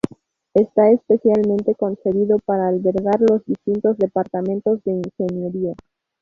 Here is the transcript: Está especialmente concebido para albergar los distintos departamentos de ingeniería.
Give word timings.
Está 0.55 0.89
especialmente 0.89 1.75
concebido 1.75 2.39
para 2.43 2.69
albergar 2.69 3.19
los 3.21 3.45
distintos 3.45 3.99
departamentos 3.99 4.83
de 4.83 4.93
ingeniería. 4.93 5.75